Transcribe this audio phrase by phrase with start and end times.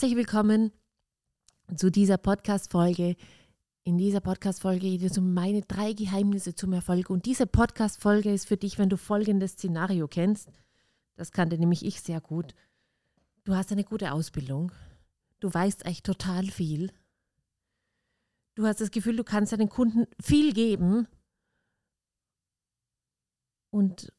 [0.00, 0.72] Herzlich willkommen
[1.76, 3.16] zu dieser Podcast-Folge.
[3.84, 7.10] In dieser Podcast-Folge geht es um meine drei Geheimnisse zum Erfolg.
[7.10, 10.48] Und diese Podcast-Folge ist für dich, wenn du folgendes Szenario kennst.
[11.16, 12.54] Das kannte nämlich ich sehr gut.
[13.44, 14.72] Du hast eine gute Ausbildung.
[15.38, 16.90] Du weißt eigentlich total viel.
[18.54, 21.08] Du hast das Gefühl, du kannst deinen Kunden viel geben.
[23.68, 24.14] Und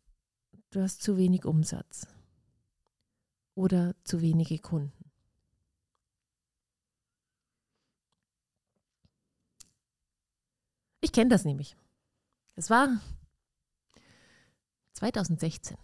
[0.70, 2.06] du hast zu wenig Umsatz
[3.56, 5.01] oder zu wenige Kunden.
[11.12, 11.76] Ich kenne das nämlich.
[12.56, 12.88] Es war
[14.94, 15.76] 2016.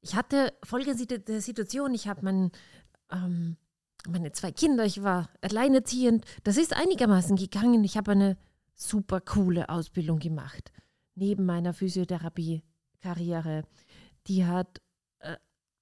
[0.00, 2.50] Ich hatte folgende Situation, ich habe mein,
[3.10, 3.58] ähm,
[4.08, 6.24] meine zwei Kinder, ich war alleinerziehend.
[6.44, 7.84] Das ist einigermaßen gegangen.
[7.84, 8.38] Ich habe eine
[8.74, 10.72] super coole Ausbildung gemacht.
[11.14, 13.64] Neben meiner Physiotherapie-Karriere
[14.28, 14.80] die hat
[15.18, 15.36] äh,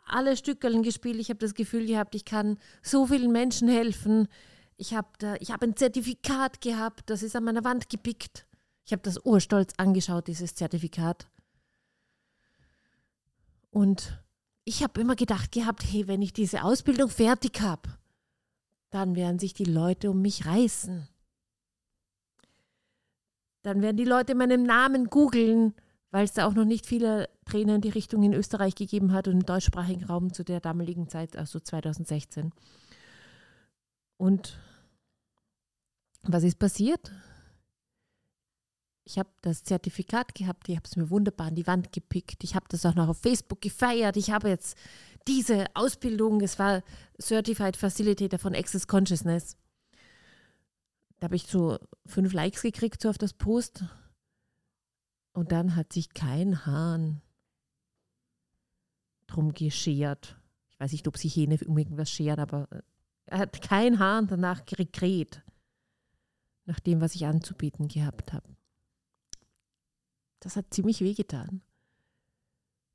[0.07, 1.21] alle Stückeln gespielt.
[1.21, 4.27] Ich habe das Gefühl gehabt, ich kann so vielen Menschen helfen.
[4.77, 8.47] Ich habe hab ein Zertifikat gehabt, das ist an meiner Wand gepickt.
[8.85, 11.29] Ich habe das urstolz angeschaut, dieses Zertifikat.
[13.71, 14.23] Und
[14.65, 17.97] ich habe immer gedacht gehabt, hey, wenn ich diese Ausbildung fertig habe,
[18.91, 21.09] dann werden sich die Leute um mich reißen.
[23.63, 25.75] Dann werden die Leute meinen Namen googeln
[26.13, 29.27] weil es da auch noch nicht viele Trainer in die Richtung in Österreich gegeben hat
[29.27, 32.53] und im deutschsprachigen Raum zu der damaligen Zeit, also 2016.
[34.23, 34.57] Und
[36.23, 37.11] was ist passiert?
[39.03, 42.45] Ich habe das Zertifikat gehabt, ich habe es mir wunderbar an die Wand gepickt.
[42.45, 44.17] Ich habe das auch noch auf Facebook gefeiert.
[44.17, 44.79] Ich habe jetzt
[45.27, 46.85] diese Ausbildung, es war
[47.21, 49.57] Certified Facilitator von Access Consciousness.
[51.19, 53.83] Da habe ich so fünf Likes gekriegt so auf das Post
[55.33, 57.23] und dann hat sich kein Hahn
[59.27, 60.37] drum geschert.
[60.71, 62.83] Ich weiß nicht, ob sich Hähne um irgendwas scheren, aber äh,
[63.33, 65.43] er hat kein Hahn danach gekräht,
[66.67, 68.47] nach dem, was ich anzubieten gehabt habe.
[70.41, 71.63] Das hat ziemlich wehgetan,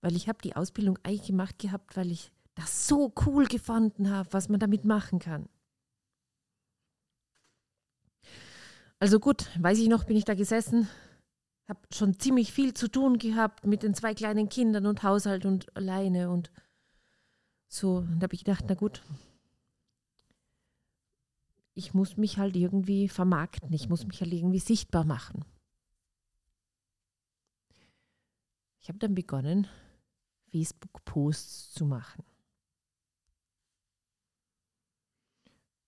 [0.02, 4.32] weil ich habe die Ausbildung eigentlich gemacht gehabt, weil ich das so cool gefunden habe,
[4.32, 5.50] was man damit machen kann.
[9.00, 10.88] Also gut, weiß ich noch, bin ich da gesessen,
[11.68, 15.76] habe schon ziemlich viel zu tun gehabt mit den zwei kleinen Kindern und Haushalt und
[15.76, 16.52] alleine und
[17.68, 17.98] so.
[17.98, 19.02] Und da habe ich gedacht, na gut,
[21.78, 25.46] ich muss mich halt irgendwie vermarkten, ich muss mich halt irgendwie sichtbar machen.
[28.82, 29.68] Ich habe dann begonnen,
[30.50, 32.24] Facebook-Posts zu machen.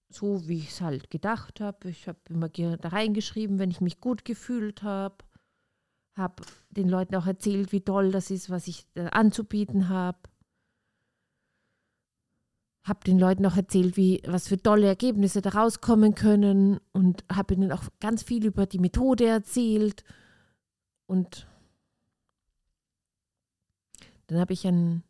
[0.10, 1.90] So wie ich es halt gedacht habe.
[1.90, 5.24] Ich habe immer da reingeschrieben, wenn ich mich gut gefühlt habe
[6.20, 10.20] habe den Leuten auch erzählt, wie toll das ist, was ich äh, anzubieten habe.
[12.84, 17.54] Habe den Leuten auch erzählt, wie, was für tolle Ergebnisse da rauskommen können und habe
[17.54, 20.04] ihnen auch ganz viel über die Methode erzählt.
[21.06, 21.48] Und
[24.28, 25.04] dann habe ich einen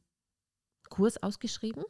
[0.90, 1.84] Kurs ausgeschrieben.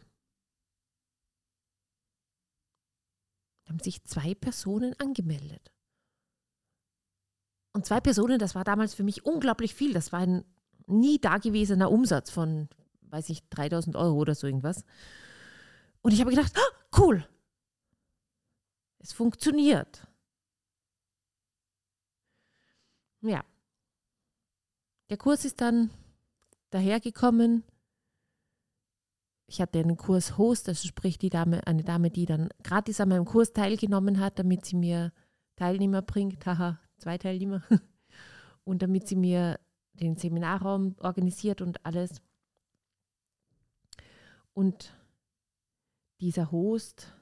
[3.66, 5.72] Da haben sich zwei Personen angemeldet.
[7.72, 9.94] Und zwei Personen, das war damals für mich unglaublich viel.
[9.94, 10.44] Das war ein
[10.88, 12.68] nie dagewesener Umsatz von,
[13.04, 14.84] weiß ich, 3000 Euro oder so irgendwas.
[16.02, 17.28] Und ich habe gedacht, ah, cool,
[19.00, 20.08] es funktioniert.
[23.22, 23.44] Ja.
[25.10, 25.90] Der Kurs ist dann
[26.70, 27.64] dahergekommen.
[29.48, 33.26] Ich hatte einen Kurs-Host, also sprich die Dame, eine Dame, die dann gratis an meinem
[33.26, 35.12] Kurs teilgenommen hat, damit sie mir
[35.56, 36.46] Teilnehmer bringt.
[36.46, 37.64] Haha, zwei Teilnehmer.
[38.64, 39.60] Und damit sie mir
[39.94, 42.22] den Seminarraum organisiert und alles.
[44.54, 44.94] Und
[46.22, 47.14] dieser Host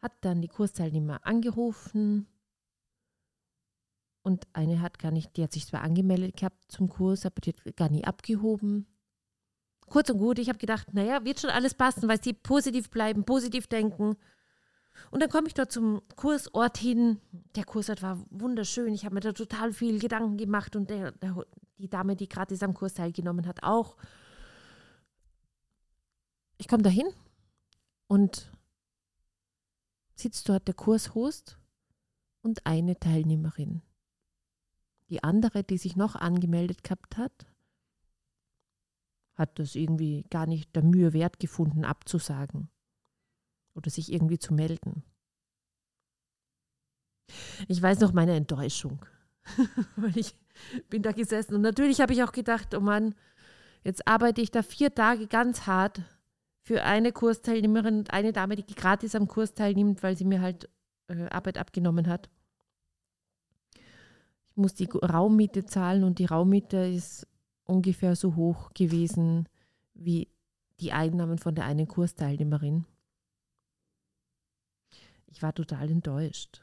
[0.00, 2.26] hat dann die Kursteilnehmer angerufen
[4.22, 7.50] und eine hat gar nicht, die hat sich zwar angemeldet gehabt zum Kurs, aber die
[7.50, 8.86] hat gar nie abgehoben.
[9.86, 13.24] Kurz und gut, ich habe gedacht, naja, wird schon alles passen, weil sie positiv bleiben,
[13.24, 14.16] positiv denken.
[15.10, 17.20] Und dann komme ich dort zum Kursort hin.
[17.56, 18.94] Der Kursort war wunderschön.
[18.94, 21.44] Ich habe mir da total viel Gedanken gemacht und der, der,
[21.78, 23.96] die Dame, die gratis am Kurs teilgenommen hat, auch.
[26.58, 27.06] Ich komme da hin
[28.12, 28.52] und
[30.16, 31.58] sitzt dort der Kurshost
[32.42, 33.80] und eine Teilnehmerin.
[35.08, 37.46] Die andere, die sich noch angemeldet gehabt hat,
[39.32, 42.68] hat das irgendwie gar nicht der Mühe wert gefunden, abzusagen
[43.72, 45.04] oder sich irgendwie zu melden.
[47.66, 49.06] Ich weiß noch meine Enttäuschung,
[49.96, 50.36] weil ich
[50.90, 53.14] bin da gesessen und natürlich habe ich auch gedacht, oh Mann,
[53.84, 56.02] jetzt arbeite ich da vier Tage ganz hart
[56.72, 60.70] für eine Kursteilnehmerin und eine Dame, die gratis am Kurs teilnimmt, weil sie mir halt
[61.08, 62.30] äh, Arbeit abgenommen hat.
[63.74, 67.26] Ich muss die Raummiete zahlen und die Raummiete ist
[67.64, 69.50] ungefähr so hoch gewesen
[69.92, 70.28] wie
[70.80, 72.86] die Einnahmen von der einen Kursteilnehmerin.
[75.26, 76.62] Ich war total enttäuscht.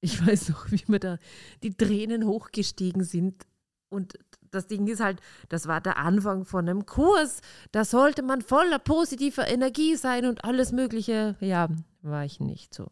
[0.00, 1.18] Ich weiß noch, wie mir da
[1.62, 3.46] die Tränen hochgestiegen sind.
[3.88, 4.18] Und
[4.54, 7.40] das Ding ist halt, das war der Anfang von einem Kurs.
[7.72, 11.36] Da sollte man voller positiver Energie sein und alles Mögliche.
[11.40, 11.68] Ja,
[12.02, 12.90] war ich nicht so.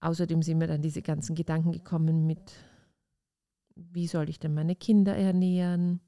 [0.00, 2.52] Außerdem sind mir dann diese ganzen Gedanken gekommen mit,
[3.74, 6.00] wie soll ich denn meine Kinder ernähren?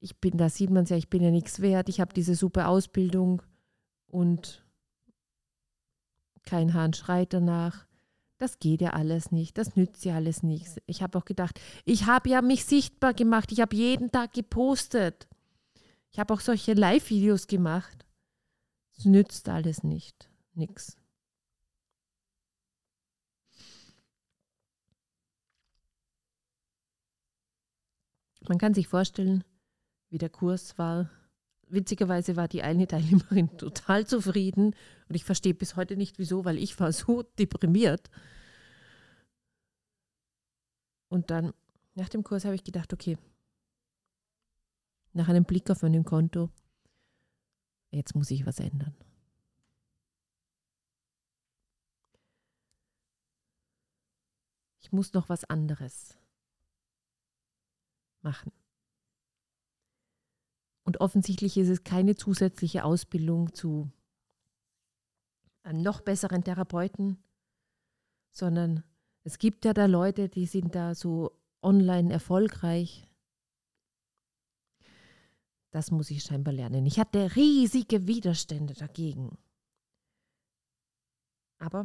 [0.00, 2.34] Ich bin, da sieht man es ja, ich bin ja nichts wert, ich habe diese
[2.34, 3.42] super Ausbildung
[4.06, 4.64] und
[6.44, 7.87] kein Hahn schreit danach.
[8.38, 10.76] Das geht ja alles nicht, das nützt ja alles nichts.
[10.86, 15.26] Ich habe auch gedacht, ich habe ja mich sichtbar gemacht, ich habe jeden Tag gepostet.
[16.12, 18.06] Ich habe auch solche Live-Videos gemacht.
[18.96, 20.96] Es nützt alles nicht, nichts.
[28.48, 29.44] Man kann sich vorstellen,
[30.10, 31.10] wie der Kurs war.
[31.70, 34.74] Witzigerweise war die eine Teilnehmerin total zufrieden
[35.08, 38.10] und ich verstehe bis heute nicht wieso, weil ich war so deprimiert.
[41.08, 41.52] Und dann
[41.94, 43.18] nach dem Kurs habe ich gedacht, okay,
[45.12, 46.50] nach einem Blick auf meinem Konto,
[47.90, 48.94] jetzt muss ich was ändern.
[54.80, 56.16] Ich muss noch was anderes
[58.22, 58.52] machen.
[60.88, 63.92] Und offensichtlich ist es keine zusätzliche Ausbildung zu
[65.62, 67.22] einem noch besseren Therapeuten,
[68.32, 68.82] sondern
[69.22, 73.06] es gibt ja da Leute, die sind da so online erfolgreich.
[75.72, 76.86] Das muss ich scheinbar lernen.
[76.86, 79.36] Ich hatte riesige Widerstände dagegen.
[81.58, 81.84] Aber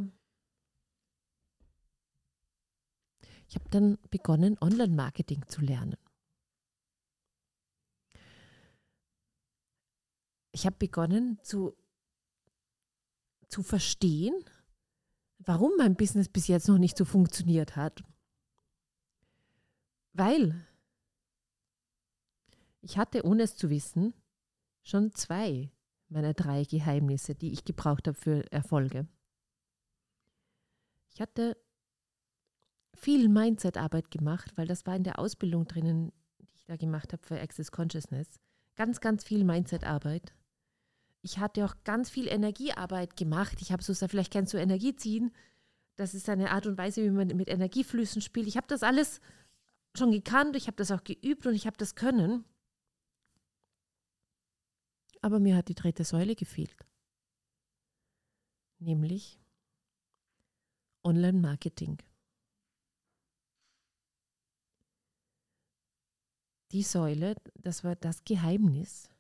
[3.50, 5.98] ich habe dann begonnen, Online-Marketing zu lernen.
[10.54, 11.76] Ich habe begonnen zu,
[13.50, 14.34] zu verstehen,
[15.40, 18.04] warum mein Business bis jetzt noch nicht so funktioniert hat.
[20.14, 20.66] Weil
[22.82, 24.14] ich hatte, ohne es zu wissen,
[24.84, 25.72] schon zwei
[26.08, 29.08] meiner drei Geheimnisse, die ich gebraucht habe für Erfolge.
[31.10, 31.58] Ich hatte
[32.94, 37.24] viel Mindset-Arbeit gemacht, weil das war in der Ausbildung drinnen, die ich da gemacht habe
[37.24, 38.40] für Access Consciousness.
[38.76, 40.36] Ganz, ganz viel Mindset-Arbeit
[41.24, 43.62] ich hatte auch ganz viel Energiearbeit gemacht.
[43.62, 45.34] Ich habe so, vielleicht kennst du Energie ziehen.
[45.96, 48.48] Das ist eine Art und Weise, wie man mit Energieflüssen spielt.
[48.48, 49.22] Ich habe das alles
[49.98, 52.44] schon gekannt, ich habe das auch geübt und ich habe das können.
[55.22, 56.76] Aber mir hat die dritte Säule gefehlt.
[58.80, 59.40] Nämlich
[61.06, 62.00] Online-Marketing.
[66.74, 69.13] Die Säule, das war das Geheimnis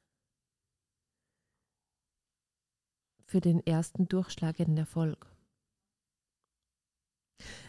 [3.33, 5.25] für den ersten durchschlagenden Erfolg.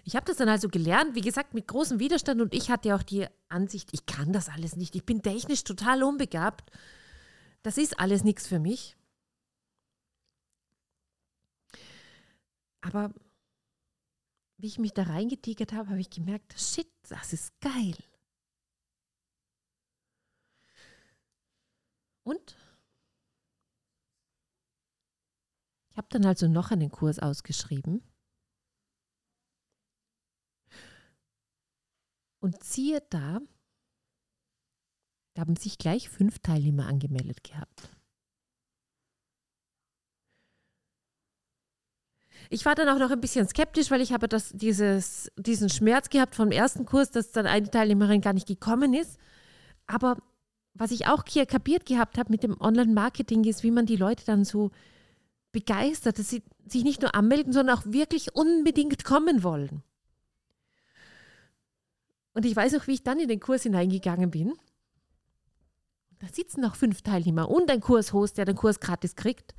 [0.05, 3.03] Ich habe das dann also gelernt, wie gesagt, mit großem Widerstand und ich hatte auch
[3.03, 6.71] die Ansicht, ich kann das alles nicht, ich bin technisch total unbegabt.
[7.63, 8.95] Das ist alles nichts für mich.
[12.83, 13.15] Aber
[14.59, 17.97] wie ich mich da reingetigert habe, habe ich gemerkt, shit, das ist geil.
[22.23, 22.55] Und
[25.95, 28.03] Ich habe dann also noch einen Kurs ausgeschrieben.
[32.41, 33.39] Und siehe da,
[35.35, 37.91] da haben sich gleich fünf Teilnehmer angemeldet gehabt.
[42.51, 46.11] Ich war dann auch noch ein bisschen skeptisch, weil ich habe das, dieses, diesen Schmerz
[46.11, 49.17] gehabt vom ersten Kurs, dass dann eine Teilnehmerin gar nicht gekommen ist.
[49.87, 50.17] Aber
[50.75, 54.25] was ich auch hier kapiert gehabt habe mit dem Online-Marketing ist, wie man die Leute
[54.25, 54.73] dann so
[55.55, 59.83] begeistert, dass sie sich nicht nur anmelden, sondern auch wirklich unbedingt kommen wollen.
[62.35, 64.53] Und ich weiß noch, wie ich dann in den Kurs hineingegangen bin.
[66.19, 69.55] Da sitzen noch fünf Teilnehmer und ein Kurshost, der den Kurs gratis kriegt.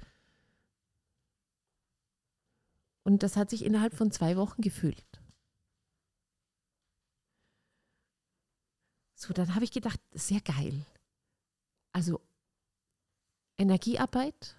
[3.04, 5.22] Und das hat sich innerhalb von zwei Wochen gefühlt.
[9.14, 10.86] So, dann habe ich gedacht, sehr geil.
[11.94, 12.20] Also
[13.58, 14.58] Energiearbeit,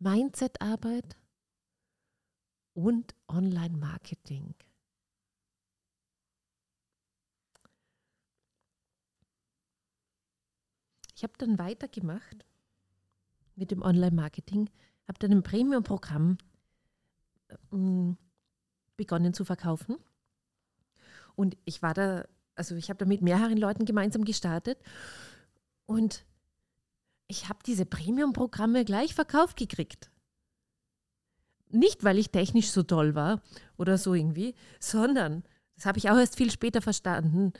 [0.00, 1.16] Mindset-Arbeit
[2.74, 4.54] und Online-Marketing.
[11.20, 12.46] ich habe dann weitergemacht
[13.54, 14.70] mit dem Online-Marketing,
[15.06, 16.38] habe dann ein Premium-Programm
[17.48, 18.14] äh,
[18.96, 19.98] begonnen zu verkaufen.
[21.36, 24.78] Und ich war da, also ich habe da mit mehreren Leuten gemeinsam gestartet
[25.84, 26.24] und
[27.30, 30.10] ich habe diese Premium-Programme gleich verkauft gekriegt.
[31.68, 33.40] Nicht, weil ich technisch so toll war
[33.76, 35.44] oder so irgendwie, sondern,
[35.76, 37.52] das habe ich auch erst viel später verstanden,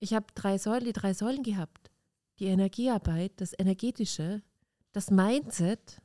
[0.00, 1.90] ich habe drei Säulen, die drei Säulen gehabt.
[2.38, 4.42] Die Energiearbeit, das Energetische,
[4.92, 6.00] das Mindset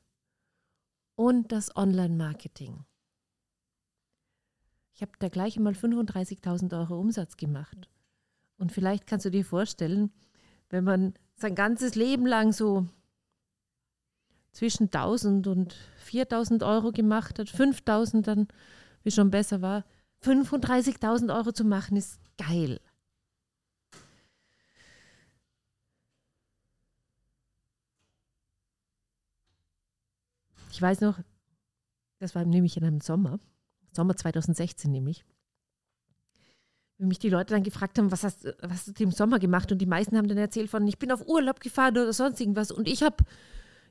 [1.16, 2.86] und das Online-Marketing.
[4.96, 7.90] Ich habe da gleich einmal 35.000 Euro Umsatz gemacht.
[8.58, 10.12] Und vielleicht kannst du dir vorstellen,
[10.70, 12.88] wenn man sein ganzes Leben lang so
[14.54, 18.48] zwischen 1000 und 4000 Euro gemacht hat, 5000 dann,
[19.04, 19.84] wie schon besser war,
[20.24, 22.80] 35.000 Euro zu machen, ist geil.
[30.72, 31.20] Ich weiß noch,
[32.20, 33.38] das war nämlich in einem Sommer,
[33.92, 35.26] Sommer 2016 nämlich,
[37.04, 39.70] wenn mich die Leute dann gefragt haben, was hast, was hast du im Sommer gemacht?
[39.74, 42.72] Und die meisten haben dann erzählt von, ich bin auf Urlaub gefahren oder sonst irgendwas.
[42.72, 43.18] Und ich habe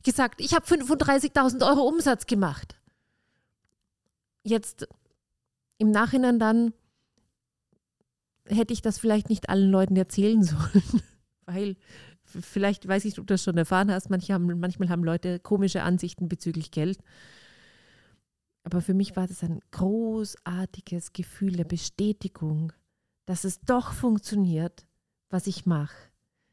[0.03, 2.75] gesagt, ich habe 35.000 Euro Umsatz gemacht.
[4.45, 4.89] Jetzt
[5.77, 6.73] im Nachhinein dann
[8.47, 11.03] hätte ich das vielleicht nicht allen Leuten erzählen sollen,
[11.45, 11.77] weil
[12.25, 15.83] vielleicht weiß ich, ob du das schon erfahren hast, manche haben, manchmal haben Leute komische
[15.83, 16.99] Ansichten bezüglich Geld.
[18.65, 22.73] Aber für mich war das ein großartiges Gefühl der Bestätigung,
[23.27, 24.87] dass es doch funktioniert,
[25.31, 25.97] was ich mache.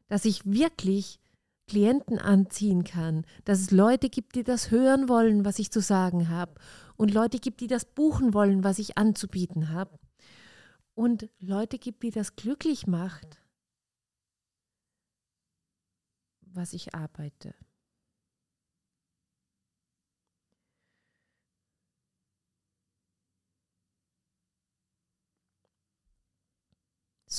[0.07, 1.19] Dass ich wirklich
[1.67, 6.29] Klienten anziehen kann, dass es Leute gibt, die das hören wollen, was ich zu sagen
[6.29, 6.53] habe.
[6.97, 9.99] Und Leute gibt, die das buchen wollen, was ich anzubieten habe.
[10.95, 13.39] Und Leute gibt, die das glücklich macht
[16.53, 17.53] was ich arbeite.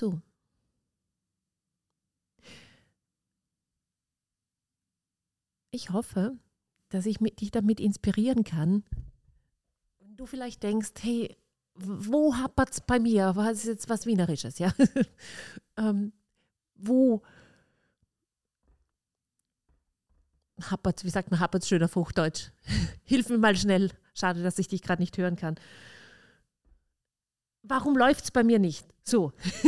[0.01, 0.19] So.
[5.71, 6.39] Ich hoffe,
[6.89, 8.83] dass ich dich damit inspirieren kann.
[9.99, 11.37] Wenn du vielleicht denkst, hey,
[11.75, 13.37] wo hapert es bei mir?
[13.37, 14.73] Was ist jetzt was Wienerisches, ja?
[15.77, 16.15] ähm,
[16.77, 17.23] wo
[20.63, 22.53] hapert, wie sagt man, hapert schön auf Hochdeutsch.
[23.05, 23.91] Hilf mir mal schnell.
[24.15, 25.57] Schade, dass ich dich gerade nicht hören kann.
[27.63, 28.87] Warum läuft es bei mir nicht?
[29.03, 29.33] So.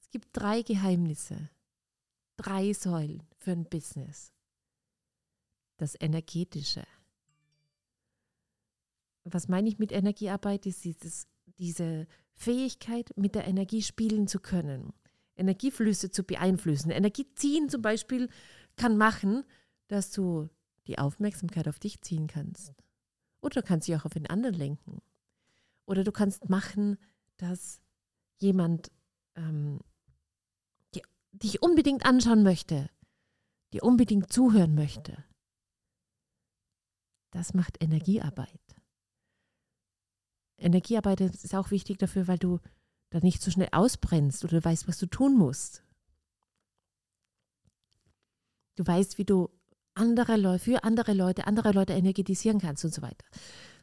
[0.00, 1.50] es gibt drei Geheimnisse,
[2.36, 4.32] drei Säulen für ein Business.
[5.76, 6.84] Das Energetische.
[9.24, 10.66] Was meine ich mit Energiearbeit?
[10.66, 14.92] Ist dieses, diese Fähigkeit, mit der Energie spielen zu können,
[15.36, 16.90] Energieflüsse zu beeinflussen.
[16.90, 18.28] Energie ziehen zum Beispiel
[18.76, 19.44] kann machen,
[19.88, 20.48] dass du
[20.86, 22.72] die Aufmerksamkeit auf dich ziehen kannst.
[23.40, 25.02] Oder du kannst sie auch auf den anderen lenken.
[25.88, 26.98] Oder du kannst machen,
[27.38, 27.80] dass
[28.36, 28.90] jemand
[29.36, 29.80] ähm,
[30.94, 31.02] die,
[31.32, 32.90] dich unbedingt anschauen möchte,
[33.72, 35.24] dir unbedingt zuhören möchte.
[37.30, 38.60] Das macht Energiearbeit.
[40.58, 42.60] Energiearbeit ist auch wichtig dafür, weil du
[43.08, 45.82] da nicht so schnell ausbrennst oder weißt, was du tun musst.
[48.74, 49.48] Du weißt, wie du
[49.94, 53.24] andere Leute, für andere Leute, andere Leute energetisieren kannst und so weiter.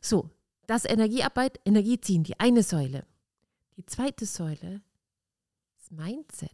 [0.01, 0.29] So,
[0.67, 3.05] das Energiearbeit, Energie ziehen, die eine Säule.
[3.77, 4.81] Die zweite Säule
[5.77, 6.51] ist Mindset.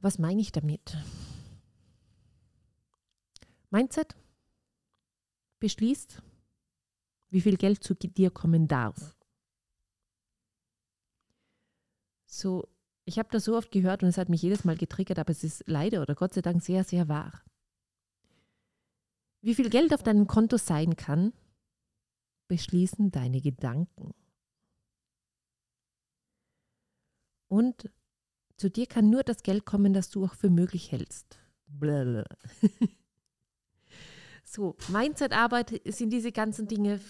[0.00, 0.96] Was meine ich damit?
[3.70, 4.16] Mindset
[5.60, 6.22] beschließt,
[7.30, 9.16] wie viel Geld zu dir kommen darf.
[12.26, 12.68] So
[13.08, 15.42] ich habe das so oft gehört und es hat mich jedes Mal getriggert, aber es
[15.42, 17.42] ist leider oder Gott sei Dank sehr, sehr wahr.
[19.48, 21.32] Wie viel Geld auf deinem Konto sein kann,
[22.48, 24.12] beschließen deine Gedanken.
[27.48, 27.90] Und
[28.58, 31.38] zu dir kann nur das Geld kommen, das du auch für möglich hältst.
[31.66, 32.36] Blablabla.
[34.44, 37.00] so, Mindset-Arbeit sind diese ganzen Dinge,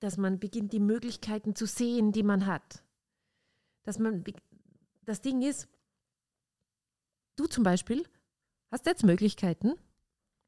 [0.00, 2.82] dass man beginnt, die Möglichkeiten zu sehen, die man hat
[3.88, 4.22] dass man,
[5.06, 5.66] das Ding ist,
[7.36, 8.06] du zum Beispiel
[8.70, 9.76] hast jetzt Möglichkeiten,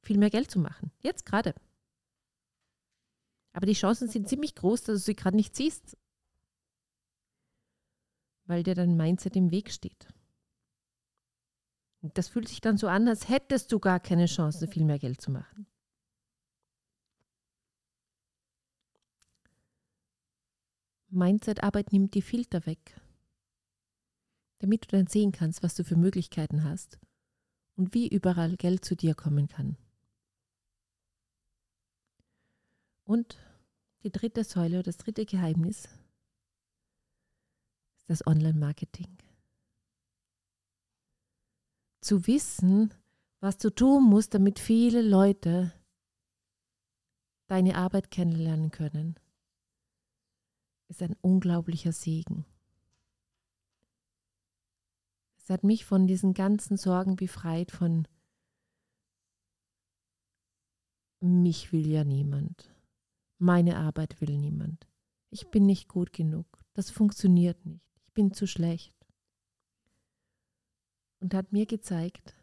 [0.02, 0.90] viel mehr Geld zu machen.
[1.00, 1.54] Jetzt gerade.
[3.52, 5.96] Aber die Chancen sind ziemlich groß, dass du sie gerade nicht siehst,
[8.44, 10.08] weil dir dein Mindset im Weg steht.
[12.02, 14.98] Und das fühlt sich dann so an, als hättest du gar keine Chance, viel mehr
[14.98, 15.66] Geld zu machen.
[21.08, 23.00] Mindset-Arbeit nimmt die Filter weg
[24.60, 27.00] damit du dann sehen kannst, was du für Möglichkeiten hast
[27.76, 29.76] und wie überall Geld zu dir kommen kann.
[33.10, 33.36] Und
[34.04, 35.88] die dritte Säule, das dritte Geheimnis
[37.96, 39.18] ist das Online-Marketing.
[42.02, 42.94] Zu wissen,
[43.40, 45.72] was du tun musst, damit viele Leute
[47.48, 49.18] deine Arbeit kennenlernen können,
[50.86, 52.46] ist ein unglaublicher Segen.
[55.36, 58.06] Es hat mich von diesen ganzen Sorgen befreit, von
[61.18, 62.72] mich will ja niemand.
[63.42, 64.86] Meine Arbeit will niemand.
[65.30, 66.46] Ich bin nicht gut genug.
[66.74, 67.82] Das funktioniert nicht.
[68.04, 68.94] Ich bin zu schlecht.
[71.20, 72.36] Und hat mir gezeigt,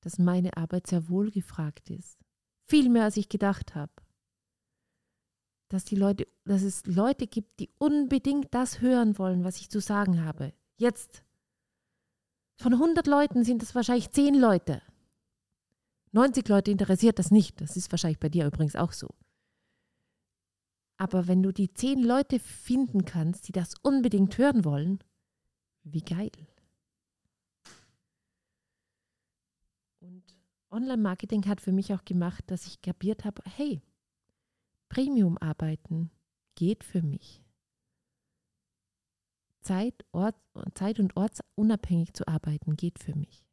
[0.00, 2.18] dass meine Arbeit sehr wohl gefragt ist.
[2.66, 3.92] Viel mehr als ich gedacht habe.
[5.68, 9.80] Dass die Leute, dass es Leute gibt, die unbedingt das hören wollen, was ich zu
[9.80, 10.54] sagen habe.
[10.76, 11.22] Jetzt.
[12.56, 14.82] Von 100 Leuten sind es wahrscheinlich 10 Leute.
[16.10, 17.60] 90 Leute interessiert das nicht.
[17.60, 19.14] Das ist wahrscheinlich bei dir übrigens auch so.
[20.98, 24.98] Aber wenn du die zehn Leute finden kannst, die das unbedingt hören wollen,
[25.84, 26.32] wie geil.
[30.00, 30.24] Und
[30.70, 33.80] Online-Marketing hat für mich auch gemacht, dass ich kapiert habe, hey,
[34.88, 36.10] Premium-Arbeiten
[36.56, 37.44] geht für mich.
[39.60, 40.36] Zeit, Ort,
[40.74, 43.46] Zeit und ortsunabhängig zu arbeiten geht für mich.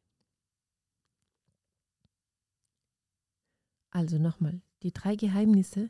[3.90, 5.88] Also nochmal, die drei Geheimnisse,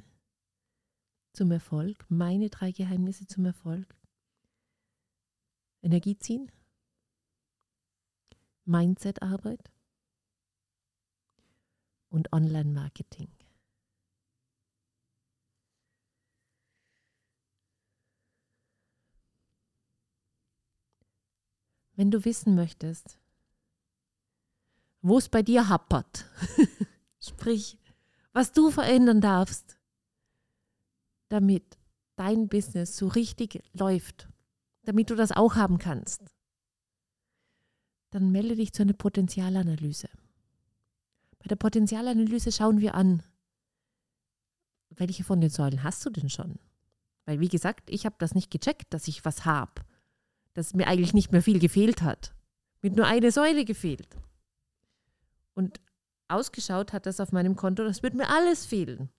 [1.36, 3.94] zum Erfolg, meine drei Geheimnisse zum Erfolg.
[5.82, 6.50] Energie ziehen,
[8.64, 9.70] Mindset-Arbeit
[12.08, 13.28] und Online-Marketing.
[21.94, 23.18] Wenn du wissen möchtest,
[25.02, 26.24] wo es bei dir happert,
[27.20, 27.78] sprich,
[28.32, 29.75] was du verändern darfst,
[31.28, 31.78] damit
[32.16, 34.28] dein Business so richtig läuft,
[34.82, 36.22] damit du das auch haben kannst,
[38.10, 40.08] dann melde dich zu einer Potenzialanalyse.
[41.38, 43.22] Bei der Potenzialanalyse schauen wir an,
[44.90, 46.58] welche von den Säulen hast du denn schon?
[47.26, 49.82] Weil, wie gesagt, ich habe das nicht gecheckt, dass ich was habe,
[50.54, 52.34] dass mir eigentlich nicht mehr viel gefehlt hat.
[52.82, 54.16] Mit nur einer Säule gefehlt.
[55.54, 55.80] Und
[56.28, 59.10] ausgeschaut hat das auf meinem Konto, das wird mir alles fehlen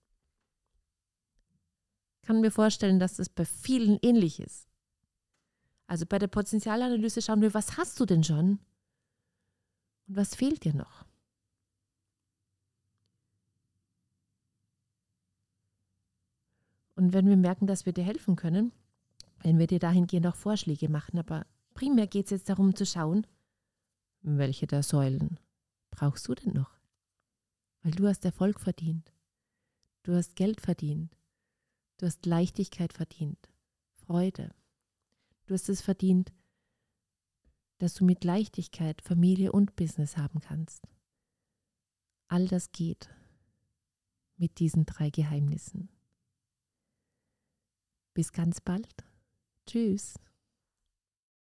[2.27, 4.67] kann mir vorstellen, dass das bei vielen ähnlich ist.
[5.87, 8.59] Also bei der Potenzialanalyse schauen wir, was hast du denn schon
[10.07, 11.05] und was fehlt dir noch?
[16.95, 18.73] Und wenn wir merken, dass wir dir helfen können,
[19.43, 23.25] wenn wir dir dahingehend auch Vorschläge machen, aber primär geht es jetzt darum zu schauen,
[24.21, 25.39] welche der Säulen
[25.91, 26.77] brauchst du denn noch?
[27.83, 29.13] Weil du hast Erfolg verdient.
[30.03, 31.15] Du hast Geld verdient.
[31.97, 33.49] Du hast Leichtigkeit verdient,
[33.95, 34.53] Freude.
[35.47, 36.31] Du hast es verdient,
[37.79, 40.87] dass du mit Leichtigkeit Familie und Business haben kannst.
[42.27, 43.09] All das geht
[44.35, 45.89] mit diesen drei Geheimnissen.
[48.13, 49.05] Bis ganz bald.
[49.65, 50.15] Tschüss.